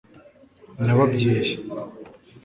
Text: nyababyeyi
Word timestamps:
nyababyeyi 0.83 1.51